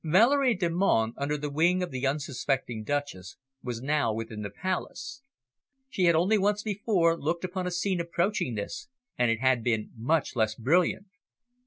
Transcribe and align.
Valerie 0.03 0.55
Delmonte, 0.55 1.13
under 1.15 1.37
the 1.37 1.51
wing 1.51 1.83
of 1.83 1.91
the 1.91 2.07
unsuspecting 2.07 2.83
Duchess, 2.83 3.37
was 3.61 3.83
now 3.83 4.11
within 4.11 4.41
the 4.41 4.49
Palace. 4.49 5.21
She 5.89 6.05
had 6.05 6.15
only 6.15 6.39
once 6.39 6.63
before 6.63 7.15
looked 7.15 7.43
upon 7.45 7.67
a 7.67 7.71
scene 7.71 7.99
approaching 8.01 8.55
this, 8.55 8.89
and 9.15 9.29
it 9.29 9.41
had 9.41 9.63
been 9.63 9.91
much 9.95 10.35
less 10.35 10.55
brilliant. 10.55 11.05